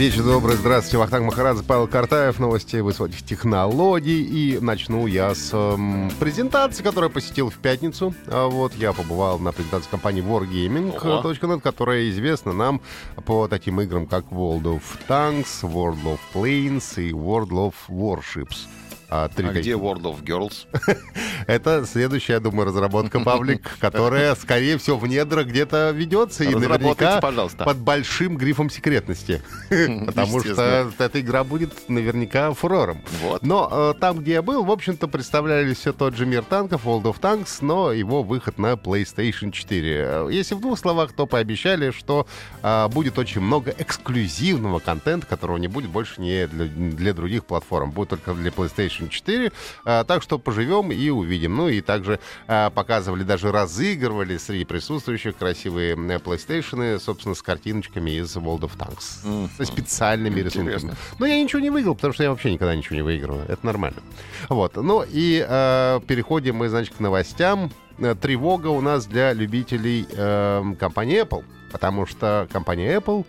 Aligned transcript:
Вечер 0.00 0.22
добрый, 0.22 0.56
здравствуйте, 0.56 0.96
Вахтанг 0.96 1.26
Махарадзе, 1.26 1.62
Павел 1.62 1.86
Картаев, 1.86 2.38
новости 2.38 2.76
высоких 2.76 3.22
технологий. 3.22 4.22
И 4.22 4.58
начну 4.58 5.06
я 5.06 5.34
с 5.34 5.52
эм, 5.52 6.10
презентации, 6.18 6.82
которую 6.82 7.10
я 7.10 7.14
посетил 7.14 7.50
в 7.50 7.56
пятницу. 7.56 8.14
А 8.26 8.48
вот 8.48 8.72
я 8.76 8.94
побывал 8.94 9.38
на 9.38 9.52
презентации 9.52 9.90
компании 9.90 10.22
wargaming.net, 10.22 11.60
которая 11.60 12.08
известна 12.08 12.54
нам 12.54 12.80
по 13.26 13.46
таким 13.46 13.78
играм, 13.82 14.06
как 14.06 14.24
World 14.30 14.62
of 14.62 14.82
Tanks, 15.06 15.60
World 15.64 16.02
of 16.04 16.18
Planes 16.32 16.98
и 16.98 17.12
World 17.12 17.50
of 17.50 17.74
Warships. 17.90 18.68
А, 19.10 19.28
а 19.34 19.42
где 19.42 19.72
World 19.72 20.02
of 20.02 20.22
Girls? 20.22 20.66
Это 21.48 21.84
следующая, 21.84 22.34
я 22.34 22.40
думаю, 22.40 22.66
разработка, 22.68 23.18
Павлик, 23.24 23.68
которая, 23.80 24.36
скорее 24.36 24.78
всего, 24.78 24.98
в 24.98 25.06
недрах 25.08 25.48
где-то 25.48 25.90
ведется 25.90 26.44
и 26.44 26.54
наверняка 26.54 27.20
пожалуйста. 27.20 27.64
под 27.64 27.78
большим 27.78 28.36
грифом 28.36 28.70
секретности. 28.70 29.42
Потому 30.06 30.40
что 30.40 30.92
эта 30.98 31.20
игра 31.20 31.42
будет 31.42 31.88
наверняка 31.88 32.52
фурором. 32.52 33.02
Вот. 33.20 33.42
Но 33.42 33.68
э, 33.70 33.94
там, 34.00 34.20
где 34.20 34.34
я 34.34 34.42
был, 34.42 34.62
в 34.62 34.70
общем-то, 34.70 35.08
представляли 35.08 35.74
все 35.74 35.92
тот 35.92 36.14
же 36.14 36.24
мир 36.24 36.44
танков, 36.44 36.86
World 36.86 37.02
of 37.02 37.20
Tanks, 37.20 37.58
но 37.62 37.92
его 37.92 38.22
выход 38.22 38.58
на 38.58 38.74
PlayStation 38.74 39.50
4. 39.50 40.28
Если 40.30 40.54
в 40.54 40.60
двух 40.60 40.78
словах, 40.78 41.12
то 41.12 41.26
пообещали, 41.26 41.90
что 41.90 42.28
э, 42.62 42.88
будет 42.88 43.18
очень 43.18 43.40
много 43.40 43.74
эксклюзивного 43.76 44.78
контента, 44.78 45.26
которого 45.26 45.56
не 45.56 45.66
будет 45.66 45.90
больше 45.90 46.20
не 46.20 46.46
для, 46.46 46.66
для 46.66 47.12
других 47.12 47.44
платформ, 47.44 47.90
будет 47.90 48.10
только 48.10 48.34
для 48.34 48.50
PlayStation 48.50 48.99
PlayStation 49.00 49.08
4. 49.08 49.52
А, 49.84 50.04
так 50.04 50.22
что 50.22 50.38
поживем 50.38 50.92
и 50.92 51.08
увидим. 51.10 51.56
Ну 51.56 51.68
и 51.68 51.80
также 51.80 52.20
а, 52.46 52.70
показывали, 52.70 53.22
даже 53.22 53.52
разыгрывали 53.52 54.36
среди 54.36 54.64
присутствующих 54.64 55.36
красивые 55.36 55.94
PlayStation, 55.94 56.98
собственно, 56.98 57.34
с 57.34 57.42
картиночками 57.42 58.10
из 58.12 58.36
World 58.36 58.60
of 58.60 58.76
Tanks. 58.76 59.24
Mm-hmm. 59.24 59.50
Со 59.56 59.64
специальными 59.64 60.40
Интересно. 60.40 60.68
рисунками. 60.68 60.96
Но 61.18 61.26
я 61.26 61.42
ничего 61.42 61.60
не 61.60 61.70
выиграл, 61.70 61.94
потому 61.94 62.14
что 62.14 62.22
я 62.22 62.30
вообще 62.30 62.52
никогда 62.52 62.74
ничего 62.74 62.96
не 62.96 63.02
выигрываю. 63.02 63.44
Это 63.48 63.64
нормально. 63.64 64.02
Вот. 64.48 64.76
Ну 64.76 65.04
и 65.08 65.44
э, 65.46 66.00
переходим 66.06 66.56
мы, 66.56 66.68
значит, 66.68 66.94
к 66.94 67.00
новостям. 67.00 67.70
Э, 67.98 68.14
тревога 68.14 68.68
у 68.68 68.80
нас 68.80 69.06
для 69.06 69.32
любителей 69.32 70.06
э, 70.10 70.74
компании 70.78 71.22
Apple. 71.22 71.44
Потому 71.72 72.04
что 72.04 72.48
компания 72.50 72.96
Apple 72.96 73.24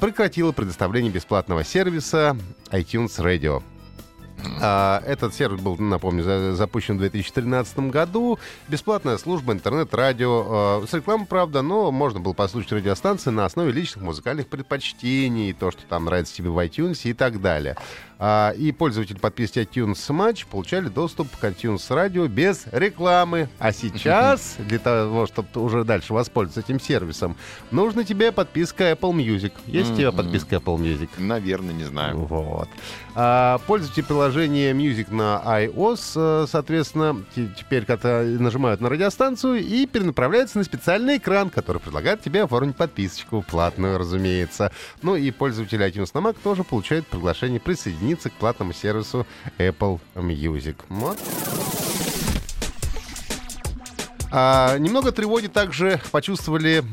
прекратила 0.00 0.52
предоставление 0.52 1.10
бесплатного 1.10 1.64
сервиса 1.64 2.36
iTunes 2.70 3.16
Radio. 3.18 3.62
А, 4.60 5.02
этот 5.06 5.34
сервис 5.34 5.60
был, 5.60 5.76
напомню, 5.76 6.54
запущен 6.54 6.96
в 6.96 7.00
2013 7.00 7.78
году. 7.90 8.38
Бесплатная 8.68 9.18
служба 9.18 9.52
интернет-радио. 9.52 10.46
А, 10.48 10.84
с 10.88 10.92
рекламой, 10.92 11.26
правда, 11.26 11.62
но 11.62 11.90
можно 11.90 12.20
было 12.20 12.32
послушать 12.32 12.72
радиостанции 12.72 13.30
на 13.30 13.44
основе 13.44 13.72
личных 13.72 14.04
музыкальных 14.04 14.48
предпочтений, 14.48 15.52
то, 15.52 15.70
что 15.70 15.82
там 15.88 16.04
нравится 16.04 16.34
тебе 16.34 16.50
в 16.50 16.58
iTunes 16.58 17.00
и 17.04 17.12
так 17.12 17.40
далее. 17.40 17.76
А, 18.20 18.50
и 18.50 18.72
пользователи 18.72 19.16
подписки 19.16 19.60
iTunes 19.60 19.94
Match 20.08 20.44
получали 20.50 20.88
доступ 20.88 21.28
к 21.36 21.44
iTunes 21.44 21.88
Radio 21.88 22.26
без 22.26 22.66
рекламы. 22.72 23.48
А 23.58 23.72
сейчас, 23.72 24.56
для 24.58 24.80
того, 24.80 25.26
чтобы 25.26 25.48
уже 25.54 25.84
дальше 25.84 26.12
воспользоваться 26.12 26.60
этим 26.60 26.80
сервисом, 26.80 27.36
нужна 27.70 28.02
тебе 28.02 28.32
подписка 28.32 28.90
Apple 28.90 29.12
Music. 29.12 29.52
Есть 29.66 29.92
у 29.92 29.96
тебя 29.96 30.10
подписка 30.10 30.56
Apple 30.56 30.78
Music? 30.78 31.10
Наверное, 31.18 31.74
не 31.74 31.84
знаю. 31.84 32.18
Вот. 32.18 32.68
Пользователи 33.66 34.02
приложения 34.02 34.27
Music 34.28 35.12
на 35.12 35.42
iOS, 35.44 36.12
э, 36.16 36.46
соответственно, 36.48 37.24
теперь 37.34 37.84
когда 37.84 38.22
нажимают 38.22 38.80
на 38.80 38.88
радиостанцию 38.88 39.56
и 39.64 39.86
перенаправляются 39.86 40.58
на 40.58 40.64
специальный 40.64 41.16
экран, 41.16 41.50
который 41.50 41.80
предлагает 41.80 42.22
тебе 42.22 42.42
оформить 42.42 42.76
подписочку, 42.76 43.44
платную, 43.48 43.98
разумеется. 43.98 44.72
Ну 45.02 45.16
и 45.16 45.30
пользователи 45.30 45.86
iTunes 45.86 46.10
на 46.14 46.18
Mac 46.18 46.36
тоже 46.42 46.64
получают 46.64 47.06
приглашение 47.06 47.60
присоединиться 47.60 48.30
к 48.30 48.34
платному 48.34 48.72
сервису 48.72 49.26
Apple 49.58 50.00
Music. 50.14 50.76
Вот. 50.88 51.18
А, 54.30 54.76
немного 54.78 55.12
тревоги 55.12 55.46
также 55.46 56.00
почувствовали 56.10 56.84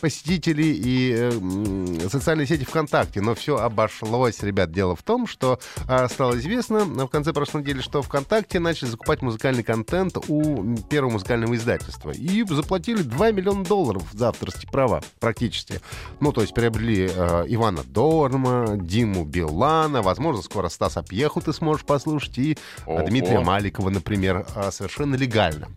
посетители 0.00 0.64
и 0.64 1.14
э, 1.16 2.08
социальные 2.08 2.46
сети 2.46 2.64
ВКонтакте. 2.64 3.20
Но 3.20 3.34
все 3.34 3.56
обошлось, 3.56 4.42
ребят. 4.42 4.72
Дело 4.72 4.96
в 4.96 5.02
том, 5.02 5.26
что 5.26 5.58
э, 5.88 6.08
стало 6.08 6.38
известно 6.38 6.84
в 6.84 7.08
конце 7.08 7.32
прошлой 7.32 7.62
недели, 7.62 7.80
что 7.80 8.02
ВКонтакте 8.02 8.58
начали 8.58 8.88
закупать 8.88 9.22
музыкальный 9.22 9.62
контент 9.62 10.16
у 10.28 10.76
первого 10.88 11.12
музыкального 11.12 11.54
издательства. 11.54 12.10
И 12.10 12.44
заплатили 12.44 13.02
2 13.02 13.32
миллиона 13.32 13.64
долларов 13.64 14.04
за 14.12 14.28
авторские 14.28 14.70
права 14.70 15.02
практически. 15.18 15.80
Ну, 16.20 16.32
то 16.32 16.40
есть 16.40 16.54
приобрели 16.54 17.08
э, 17.12 17.44
Ивана 17.48 17.82
Дорма, 17.84 18.76
Диму 18.76 19.24
Билана, 19.24 20.02
возможно, 20.02 20.42
скоро 20.42 20.68
Стаса 20.68 21.02
Пьеху 21.02 21.40
ты 21.40 21.52
сможешь 21.52 21.84
послушать, 21.84 22.38
и 22.38 22.58
Ого. 22.86 23.06
Дмитрия 23.06 23.40
Маликова, 23.40 23.90
например, 23.90 24.46
э, 24.54 24.70
совершенно 24.70 25.14
легально. 25.14 25.68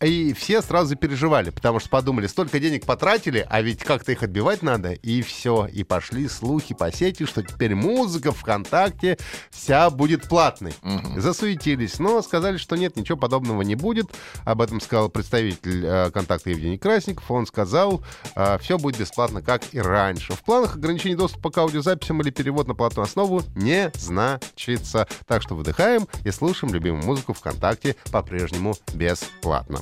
И 0.00 0.32
все 0.32 0.62
сразу 0.62 0.96
переживали, 0.96 1.50
потому 1.50 1.80
что 1.80 1.88
подумали, 1.88 2.26
столько 2.26 2.60
денег 2.60 2.84
потратили, 2.84 3.46
а 3.48 3.60
ведь 3.64 3.82
как-то 3.82 4.12
их 4.12 4.22
отбивать 4.22 4.62
надо, 4.62 4.92
и 4.92 5.22
все. 5.22 5.66
И 5.66 5.82
пошли 5.82 6.28
слухи 6.28 6.74
по 6.74 6.92
сети, 6.92 7.26
что 7.26 7.42
теперь 7.42 7.74
музыка 7.74 8.32
ВКонтакте 8.32 9.18
вся 9.50 9.90
будет 9.90 10.28
платной. 10.28 10.74
Угу. 10.82 11.20
Засуетились, 11.20 11.98
но 11.98 12.22
сказали, 12.22 12.56
что 12.56 12.76
нет, 12.76 12.96
ничего 12.96 13.18
подобного 13.18 13.62
не 13.62 13.74
будет. 13.74 14.06
Об 14.44 14.60
этом 14.60 14.80
сказал 14.80 15.08
представитель 15.08 15.84
э, 15.84 16.10
контакта 16.10 16.50
Евгений 16.50 16.78
Красников. 16.78 17.30
Он 17.30 17.46
сказал, 17.46 18.04
э, 18.36 18.58
все 18.60 18.78
будет 18.78 18.98
бесплатно, 18.98 19.42
как 19.42 19.62
и 19.72 19.80
раньше. 19.80 20.34
В 20.34 20.42
планах 20.42 20.76
ограничения 20.76 21.16
доступа 21.16 21.50
к 21.50 21.58
аудиозаписям 21.58 22.20
или 22.20 22.30
перевод 22.30 22.68
на 22.68 22.74
платную 22.74 23.04
основу 23.04 23.42
не 23.54 23.90
значится. 23.94 25.08
Так 25.26 25.42
что 25.42 25.54
выдыхаем 25.54 26.06
и 26.24 26.30
слушаем 26.30 26.72
любимую 26.72 27.04
музыку 27.04 27.32
ВКонтакте 27.32 27.96
по-прежнему 28.12 28.76
бесплатно 28.94 29.80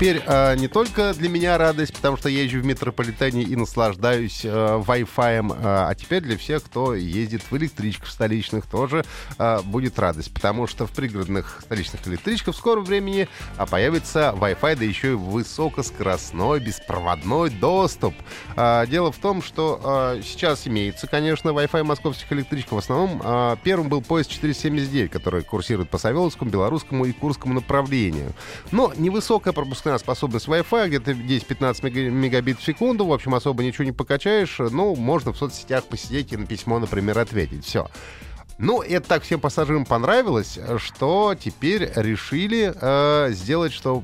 теперь 0.00 0.22
э, 0.26 0.56
не 0.56 0.66
только 0.66 1.12
для 1.12 1.28
меня 1.28 1.58
радость, 1.58 1.92
потому 1.92 2.16
что 2.16 2.30
я 2.30 2.42
езжу 2.42 2.60
в 2.60 2.64
метрополитене 2.64 3.42
и 3.42 3.54
наслаждаюсь 3.54 4.46
э, 4.46 4.48
Wi-Fi, 4.48 5.52
э, 5.52 5.54
а 5.62 5.94
теперь 5.94 6.22
для 6.22 6.38
всех, 6.38 6.62
кто 6.62 6.94
ездит 6.94 7.42
в 7.42 7.54
электричках 7.54 8.08
столичных, 8.08 8.64
тоже 8.64 9.04
э, 9.38 9.60
будет 9.62 9.98
радость, 9.98 10.32
потому 10.32 10.66
что 10.66 10.86
в 10.86 10.92
пригородных 10.92 11.60
столичных 11.60 12.08
электричках 12.08 12.54
в 12.54 12.58
скором 12.58 12.86
времени 12.86 13.28
э, 13.58 13.66
появится 13.66 14.34
Wi-Fi, 14.34 14.76
да 14.76 14.84
еще 14.86 15.12
и 15.12 15.14
высокоскоростной 15.16 16.60
беспроводной 16.60 17.50
доступ. 17.50 18.14
Э, 18.56 18.86
дело 18.88 19.12
в 19.12 19.18
том, 19.18 19.42
что 19.42 20.14
э, 20.16 20.22
сейчас 20.24 20.66
имеется, 20.66 21.08
конечно, 21.08 21.50
Wi-Fi 21.50 21.82
московских 21.82 22.32
электричек. 22.32 22.72
В 22.72 22.78
основном 22.78 23.20
э, 23.22 23.56
первым 23.62 23.90
был 23.90 24.00
поезд 24.00 24.30
479, 24.30 25.10
который 25.10 25.42
курсирует 25.42 25.90
по 25.90 25.98
Савеловскому, 25.98 26.50
Белорусскому 26.50 27.04
и 27.04 27.12
Курскому 27.12 27.52
направлению. 27.52 28.32
Но 28.72 28.94
невысокая 28.96 29.52
пропускная 29.52 29.89
способность 29.98 30.46
Wi-Fi, 30.46 30.88
где-то 30.88 31.12
10-15 31.12 32.10
мегабит 32.10 32.58
в 32.58 32.64
секунду, 32.64 33.06
в 33.06 33.12
общем, 33.12 33.34
особо 33.34 33.62
ничего 33.62 33.84
не 33.84 33.92
покачаешь, 33.92 34.58
ну, 34.58 34.94
можно 34.96 35.32
в 35.32 35.36
соцсетях 35.36 35.84
посидеть 35.84 36.32
и 36.32 36.36
на 36.36 36.46
письмо, 36.46 36.78
например, 36.78 37.18
ответить, 37.18 37.64
все. 37.64 37.88
Ну, 38.60 38.82
это 38.82 39.08
так 39.08 39.22
всем 39.22 39.40
пассажирам 39.40 39.86
понравилось, 39.86 40.58
что 40.76 41.34
теперь 41.34 41.90
решили 41.96 42.74
э, 42.78 43.32
сделать, 43.32 43.72
что 43.72 44.02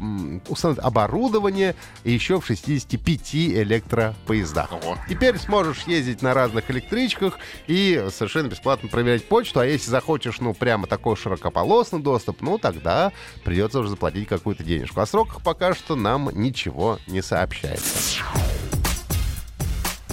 установить 0.48 0.82
оборудование 0.82 1.74
еще 2.04 2.40
в 2.40 2.46
65 2.46 3.34
электропоездах. 3.34 4.72
Ого. 4.72 4.96
Теперь 5.10 5.36
сможешь 5.38 5.82
ездить 5.82 6.22
на 6.22 6.32
разных 6.32 6.70
электричках 6.70 7.38
и 7.66 8.06
совершенно 8.10 8.48
бесплатно 8.48 8.88
проверять 8.88 9.28
почту. 9.28 9.60
А 9.60 9.66
если 9.66 9.90
захочешь, 9.90 10.40
ну, 10.40 10.54
прямо 10.54 10.86
такой 10.86 11.16
широкополосный 11.16 12.00
доступ, 12.00 12.40
ну, 12.40 12.56
тогда 12.56 13.12
придется 13.44 13.80
уже 13.80 13.90
заплатить 13.90 14.26
какую-то 14.26 14.64
денежку. 14.64 15.00
О 15.00 15.06
сроках 15.06 15.42
пока 15.42 15.74
что 15.74 15.96
нам 15.96 16.30
ничего 16.32 16.98
не 17.06 17.20
сообщается. 17.20 18.22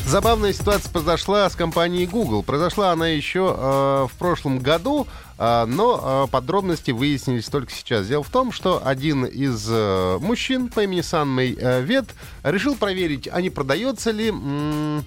Забавная 0.06 0.54
ситуация 0.54 0.92
произошла 0.92 1.50
с 1.50 1.56
компанией 1.56 2.06
Google. 2.06 2.44
Произошла 2.44 2.92
она 2.92 3.08
еще 3.08 3.56
э, 3.58 4.08
в 4.12 4.18
прошлом 4.20 4.60
году, 4.60 5.08
э, 5.40 5.66
но 5.66 6.26
э, 6.26 6.32
подробности 6.32 6.92
выяснились 6.92 7.46
только 7.46 7.72
сейчас. 7.72 8.08
Дело 8.08 8.24
в 8.24 8.30
том, 8.30 8.52
что 8.52 8.86
один 8.86 9.26
из 9.26 9.66
э, 9.70 10.18
мужчин 10.20 10.68
по 10.68 10.84
имени 10.84 11.02
Санмей 11.02 11.58
э, 11.60 11.82
Вет 11.82 12.06
решил 12.44 12.76
проверить, 12.76 13.28
а 13.32 13.42
не 13.42 13.50
продается 13.50 14.12
ли 14.12 14.28
м- 14.30 15.04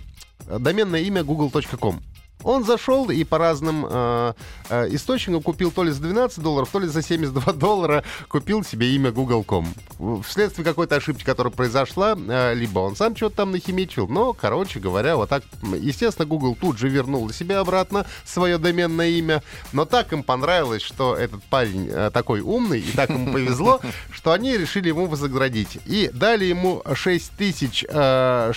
доменное 0.48 1.00
имя 1.00 1.22
google.com. 1.22 2.00
Он 2.42 2.64
зашел 2.64 3.10
и 3.10 3.24
по 3.24 3.38
разным 3.38 3.86
э, 3.88 4.32
э, 4.68 4.88
источникам 4.94 5.42
купил 5.42 5.70
то 5.70 5.82
ли 5.82 5.90
за 5.90 6.02
12 6.02 6.40
долларов, 6.40 6.68
то 6.70 6.78
ли 6.78 6.86
за 6.86 7.02
72 7.02 7.52
доллара 7.54 8.04
купил 8.28 8.62
себе 8.62 8.94
имя 8.94 9.10
Google.com. 9.10 9.66
Вследствие 10.22 10.64
какой-то 10.64 10.96
ошибки, 10.96 11.24
которая 11.24 11.52
произошла, 11.52 12.16
э, 12.16 12.54
либо 12.54 12.80
он 12.80 12.94
сам 12.94 13.16
что-то 13.16 13.36
там 13.36 13.52
нахимичил, 13.52 14.06
но, 14.06 14.32
короче 14.32 14.80
говоря, 14.80 15.16
вот 15.16 15.28
так, 15.28 15.42
естественно, 15.80 16.26
Google 16.26 16.56
тут 16.60 16.78
же 16.78 16.88
вернул 16.88 17.28
себе 17.30 17.56
обратно 17.56 18.06
свое 18.24 18.58
доменное 18.58 19.08
имя, 19.08 19.42
но 19.72 19.84
так 19.84 20.12
им 20.12 20.22
понравилось, 20.22 20.82
что 20.82 21.16
этот 21.16 21.42
парень 21.44 21.88
э, 21.90 22.10
такой 22.12 22.40
умный, 22.40 22.80
и 22.80 22.92
так 22.92 23.10
ему 23.10 23.32
повезло, 23.32 23.80
что 24.12 24.32
они 24.32 24.56
решили 24.56 24.88
ему 24.88 25.06
вознаградить. 25.06 25.78
И 25.86 26.10
дали 26.12 26.44
ему 26.44 26.82
6 26.92 27.32
тысяч 27.32 27.80
6 27.80 27.90
э, 27.90 28.50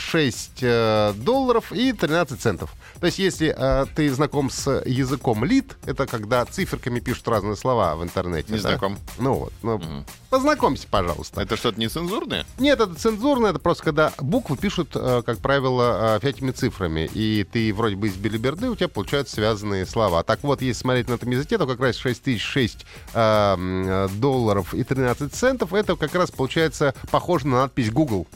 э, 0.61 1.13
долларов 1.15 1.71
и 1.71 1.93
13 1.93 2.39
центов. 2.39 2.73
То 2.99 3.05
есть, 3.05 3.19
если 3.19 3.55
э, 3.55 3.68
ты 3.95 4.11
знаком 4.11 4.49
с 4.49 4.81
языком 4.85 5.43
лид, 5.43 5.77
это 5.85 6.05
когда 6.07 6.45
циферками 6.45 6.99
пишут 6.99 7.27
разные 7.27 7.55
слова 7.55 7.95
в 7.95 8.03
интернете. 8.03 8.51
Не 8.51 8.59
да? 8.59 8.69
знаком. 8.69 8.97
Ну 9.17 9.33
вот. 9.33 9.53
Ну, 9.63 9.75
угу. 9.75 10.05
Познакомься, 10.29 10.87
пожалуйста. 10.89 11.41
Это 11.41 11.57
что-то 11.57 11.79
нецензурное? 11.79 12.45
Нет, 12.59 12.79
это 12.79 12.93
цензурное, 12.93 13.49
это 13.49 13.59
просто 13.59 13.83
когда 13.83 14.13
буквы 14.19 14.57
пишут, 14.57 14.91
э, 14.93 15.23
как 15.25 15.39
правило, 15.39 16.19
э, 16.21 16.51
цифрами. 16.51 17.09
И 17.13 17.45
ты 17.51 17.73
вроде 17.73 17.95
бы 17.95 18.07
из 18.07 18.15
билиберды, 18.15 18.69
у 18.69 18.75
тебя 18.75 18.87
получаются 18.87 19.35
связанные 19.35 19.85
слова. 19.85 20.23
Так 20.23 20.43
вот, 20.43 20.61
если 20.61 20.81
смотреть 20.81 21.09
на 21.09 21.13
этом 21.13 21.29
языке, 21.31 21.57
то 21.57 21.65
как 21.65 21.79
раз 21.79 21.97
6006 21.97 22.85
э, 23.13 24.07
долларов 24.19 24.73
и 24.73 24.83
13 24.83 25.33
центов, 25.33 25.73
это 25.73 25.95
как 25.95 26.13
раз 26.13 26.31
получается 26.31 26.93
похоже 27.11 27.47
на 27.47 27.61
надпись 27.61 27.91
Google 27.91 28.27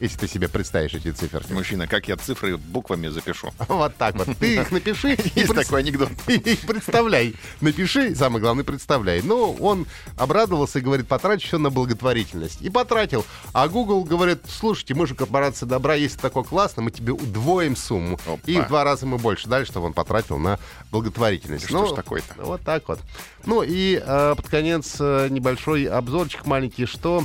если 0.00 0.16
ты 0.16 0.28
себе 0.28 0.48
представишь 0.48 0.94
эти 0.94 1.10
цифры. 1.12 1.42
Мужчина, 1.50 1.86
как 1.86 2.08
я 2.08 2.16
цифры 2.16 2.56
буквами 2.56 3.08
запишу? 3.08 3.52
Вот 3.68 3.96
так 3.96 4.16
вот. 4.16 4.36
Ты 4.38 4.56
их 4.56 4.72
напиши. 4.72 5.16
Есть 5.34 5.54
такой 5.54 5.80
анекдот. 5.80 6.10
Представляй. 6.66 7.34
Напиши, 7.60 8.14
самое 8.14 8.40
главное, 8.40 8.64
представляй. 8.64 9.22
Ну, 9.22 9.52
он 9.60 9.86
обрадовался 10.16 10.78
и 10.78 10.82
говорит, 10.82 11.06
потрачу 11.06 11.46
все 11.46 11.58
на 11.58 11.70
благотворительность. 11.70 12.60
И 12.62 12.70
потратил. 12.70 13.24
А 13.52 13.68
Google 13.68 14.04
говорит, 14.04 14.40
слушайте, 14.48 14.94
мы 14.94 15.06
же 15.06 15.14
корпорация 15.14 15.66
добра, 15.66 15.94
если 15.94 16.18
такое 16.18 16.44
классно, 16.44 16.82
мы 16.82 16.90
тебе 16.90 17.12
удвоим 17.12 17.76
сумму. 17.76 18.18
И 18.46 18.58
в 18.58 18.68
два 18.68 18.84
раза 18.84 19.06
мы 19.06 19.18
больше 19.18 19.48
дали, 19.48 19.64
чтобы 19.64 19.86
он 19.86 19.92
потратил 19.92 20.38
на 20.38 20.58
благотворительность. 20.90 21.66
Что 21.66 21.86
ж 21.86 21.90
ну, 21.90 21.96
такое-то? 21.96 22.34
Вот 22.38 22.62
так 22.62 22.88
вот. 22.88 23.00
Ну 23.44 23.62
и 23.62 24.02
э, 24.02 24.34
под 24.36 24.48
конец 24.48 24.96
э, 24.98 25.28
небольшой 25.30 25.84
обзорчик 25.84 26.46
маленький, 26.46 26.86
что 26.86 27.24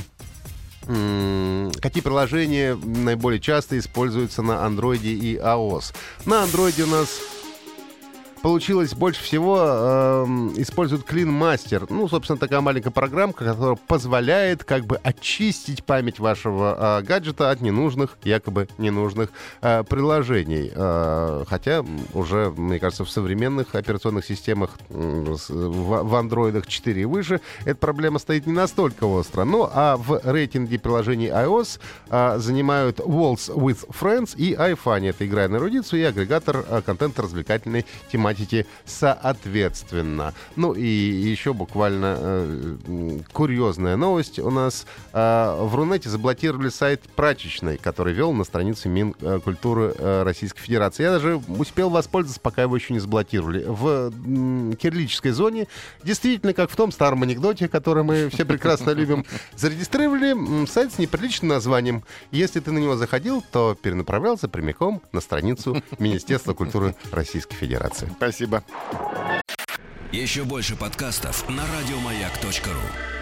какие 0.86 2.02
приложения 2.02 2.76
наиболее 2.76 3.40
часто 3.40 3.78
используются 3.78 4.42
на 4.42 4.52
Android 4.66 5.02
и 5.02 5.36
iOS. 5.36 5.94
На 6.24 6.44
Android 6.44 6.80
у 6.82 6.86
нас 6.86 7.08
получилось 8.46 8.94
больше 8.94 9.24
всего 9.24 9.58
э, 9.60 10.24
используют 10.58 11.04
Clean 11.04 11.26
Master. 11.26 11.84
Ну, 11.90 12.06
собственно, 12.06 12.38
такая 12.38 12.60
маленькая 12.60 12.92
программка, 12.92 13.44
которая 13.44 13.74
позволяет 13.88 14.62
как 14.62 14.86
бы 14.86 14.98
очистить 14.98 15.82
память 15.82 16.20
вашего 16.20 17.00
э, 17.00 17.02
гаджета 17.02 17.50
от 17.50 17.60
ненужных, 17.60 18.16
якобы 18.22 18.68
ненужных 18.78 19.30
э, 19.62 19.82
приложений. 19.82 20.70
Э, 20.76 21.44
хотя 21.48 21.84
уже, 22.14 22.52
мне 22.56 22.78
кажется, 22.78 23.04
в 23.04 23.10
современных 23.10 23.74
операционных 23.74 24.24
системах 24.24 24.78
э, 24.90 25.34
в, 25.48 26.14
андроидах 26.14 26.68
4 26.68 27.02
и 27.02 27.04
выше 27.04 27.40
эта 27.64 27.80
проблема 27.80 28.20
стоит 28.20 28.46
не 28.46 28.52
настолько 28.52 29.06
остро. 29.06 29.42
Ну, 29.42 29.68
а 29.72 29.96
в 29.96 30.20
рейтинге 30.22 30.78
приложений 30.78 31.30
iOS 31.30 31.80
э, 32.10 32.38
занимают 32.38 33.00
Walls 33.00 33.52
with 33.52 33.88
Friends 33.88 34.36
и 34.36 34.54
iFunny. 34.54 35.10
Это 35.10 35.26
игра 35.26 35.48
на 35.48 35.56
эрудицию 35.56 36.02
и 36.02 36.04
агрегатор 36.04 36.64
э, 36.64 36.80
контента 36.86 37.22
развлекательной 37.22 37.84
тематики 38.12 38.35
платите 38.36 38.66
соответственно. 38.84 40.34
Ну 40.56 40.72
и 40.72 40.86
еще 40.86 41.52
буквально 41.52 42.16
э, 42.18 43.18
курьезная 43.32 43.96
новость 43.96 44.38
у 44.38 44.50
нас. 44.50 44.86
Э, 45.12 45.56
в 45.60 45.74
Рунете 45.74 46.08
заблокировали 46.08 46.68
сайт 46.68 47.02
прачечной, 47.14 47.78
который 47.78 48.12
вел 48.12 48.32
на 48.32 48.44
странице 48.44 48.88
Минкультуры 48.88 49.94
э, 49.96 50.22
Российской 50.22 50.60
Федерации. 50.60 51.04
Я 51.04 51.12
даже 51.12 51.36
успел 51.36 51.90
воспользоваться, 51.90 52.40
пока 52.40 52.62
его 52.62 52.76
еще 52.76 52.92
не 52.92 53.00
заблокировали. 53.00 53.64
В 53.66 54.12
э, 54.12 54.76
кириллической 54.76 55.32
зоне, 55.32 55.66
действительно, 56.04 56.52
как 56.52 56.70
в 56.70 56.76
том 56.76 56.92
старом 56.92 57.22
анекдоте, 57.22 57.68
который 57.68 58.04
мы 58.04 58.28
все 58.28 58.44
прекрасно 58.44 58.90
любим, 58.90 59.24
зарегистрировали 59.56 60.66
сайт 60.66 60.92
с 60.92 60.98
неприличным 60.98 61.48
названием. 61.48 62.04
Если 62.30 62.60
ты 62.60 62.70
на 62.70 62.78
него 62.78 62.96
заходил, 62.96 63.42
то 63.50 63.76
перенаправлялся 63.80 64.48
прямиком 64.48 65.02
на 65.12 65.20
страницу 65.20 65.82
Министерства 65.98 66.52
культуры 66.52 66.94
Российской 67.12 67.54
Федерации. 67.54 68.08
Спасибо. 68.26 68.64
Еще 70.10 70.42
больше 70.42 70.74
подкастов 70.74 71.48
на 71.48 71.62
радиомаяк.ру 71.62 73.15